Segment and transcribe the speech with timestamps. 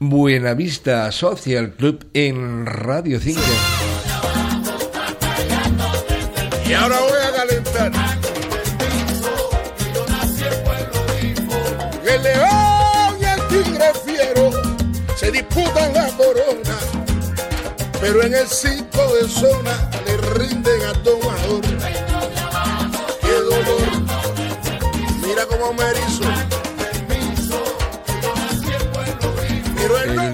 [0.00, 3.40] Buenavista Social Club en Radio 5.
[6.68, 7.92] Y ahora voy a calentar.
[12.06, 14.50] El león y el tigre fiero
[15.16, 16.78] se disputan la corona,
[18.00, 21.62] pero en el cinco de zona le rinden a tomador.
[23.20, 23.88] Qué dolor.
[25.26, 26.37] Mira cómo me erizo.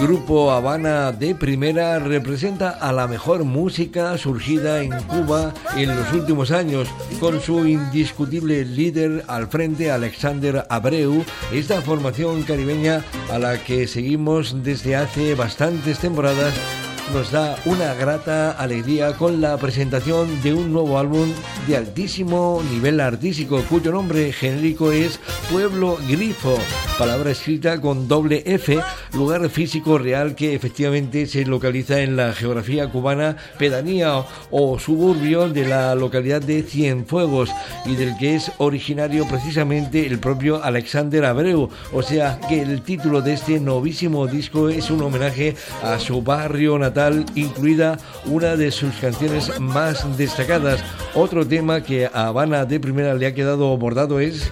[0.00, 6.50] Grupo Habana de Primera representa a la mejor música surgida en Cuba en los últimos
[6.50, 6.88] años,
[7.20, 14.64] con su indiscutible líder al frente, Alexander Abreu, esta formación caribeña a la que seguimos
[14.64, 16.54] desde hace bastantes temporadas
[17.12, 21.28] nos da una grata alegría con la presentación de un nuevo álbum
[21.66, 25.18] de altísimo nivel artístico cuyo nombre genérico es
[25.50, 26.56] Pueblo Grifo,
[26.98, 28.78] palabra escrita con doble F,
[29.14, 35.66] lugar físico real que efectivamente se localiza en la geografía cubana, pedanía o suburbio de
[35.66, 37.50] la localidad de Cienfuegos
[37.86, 43.20] y del que es originario precisamente el propio Alexander Abreu, o sea que el título
[43.20, 46.99] de este novísimo disco es un homenaje a su barrio natal
[47.34, 50.80] incluida una de sus canciones más destacadas.
[51.14, 54.50] Otro tema que a Habana de primera le ha quedado bordado es...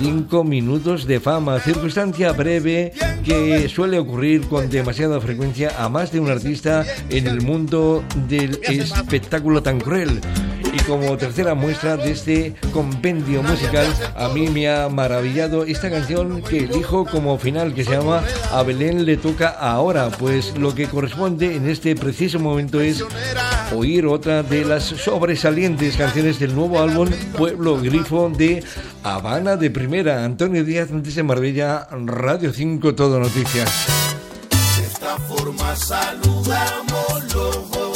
[0.00, 2.92] Cinco minutos de fama, circunstancia breve
[3.24, 8.58] que suele ocurrir con demasiada frecuencia a más de un artista en el mundo del
[8.62, 10.20] espectáculo tan cruel.
[10.78, 16.42] Y como tercera muestra de este compendio musical, a mí me ha maravillado esta canción
[16.42, 20.86] que elijo como final, que se llama A Belén le toca ahora, pues lo que
[20.86, 23.02] corresponde en este preciso momento es
[23.74, 28.62] oír otra de las sobresalientes canciones del nuevo álbum Pueblo Grifo de
[29.02, 30.24] Habana de Primera.
[30.24, 33.86] Antonio Díaz, de Marbella, Radio 5, Todo Noticias.
[34.76, 37.87] De esta forma saludamos los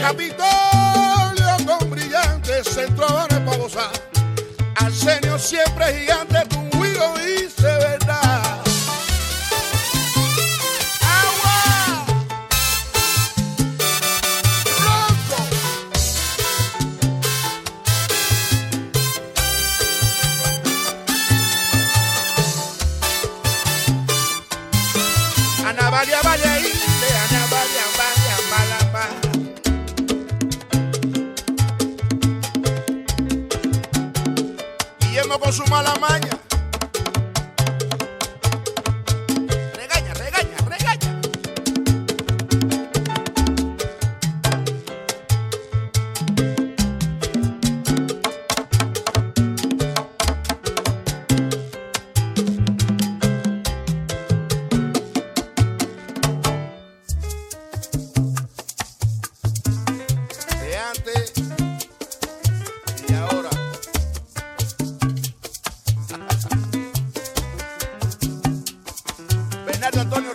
[0.00, 3.90] Capitolio con brillantes centrones para gozar.
[4.76, 6.65] Arsenio siempre gigante,
[25.96, 27.84] vaya, vaya, vaya, vaya,
[35.38, 36.35] con su mala maña.
[69.78, 70.25] Bernardo Antonio.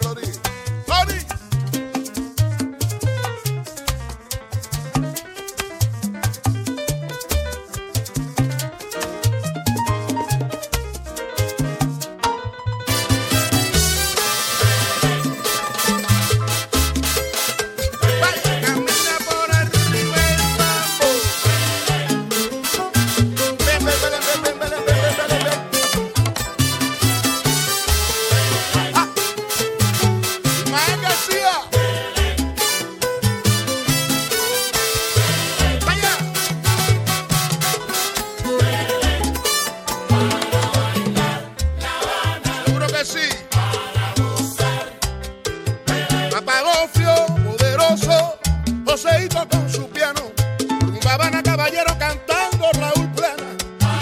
[51.44, 53.56] Caballero cantando Raúl Plana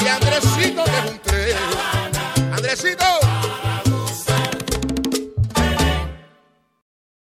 [0.04, 2.54] y Andresito que es un tren.
[2.54, 3.29] Andresito.